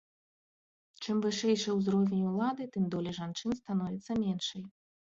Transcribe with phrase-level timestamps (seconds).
[1.03, 4.71] Чым вышэйшы ўзровень улады, тым доля жанчын становіцца меншай.